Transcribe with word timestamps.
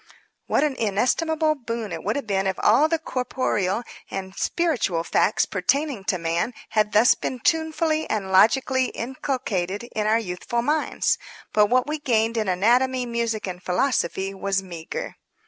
What 0.47 0.63
an 0.63 0.75
inestimable 0.77 1.53
boon 1.53 1.91
it 1.91 2.03
would 2.03 2.15
have 2.15 2.25
been 2.25 2.47
if 2.47 2.55
all 2.63 2.87
the 2.89 2.97
corporeal 2.97 3.83
and 4.09 4.33
spiritual 4.35 5.03
facts 5.03 5.45
pertaining 5.45 6.05
to 6.05 6.17
man 6.17 6.55
had 6.69 6.91
thus 6.91 7.13
been 7.13 7.37
tunefully 7.39 8.09
and 8.09 8.31
logically 8.31 8.85
inculcated 8.85 9.83
in 9.95 10.07
our 10.07 10.17
youthful 10.17 10.63
minds! 10.63 11.19
But 11.53 11.67
what 11.67 11.85
we 11.85 11.99
gained 11.99 12.35
in 12.35 12.47
anatomy, 12.47 13.05
music 13.05 13.45
and 13.45 13.61
philosophy 13.61 14.33
was 14.33 14.63
meagre. 14.63 15.17